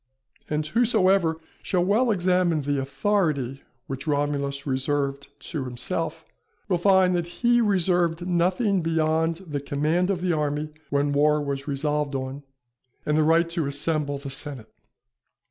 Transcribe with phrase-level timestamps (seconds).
[0.49, 6.25] And whosoever shall well examine the authority which Romulus reserved to himself,
[6.67, 11.67] will find that he reserved nothing beyond the command of the army when war was
[11.67, 12.41] resolved on,
[13.05, 14.73] and the right to assemble the senate.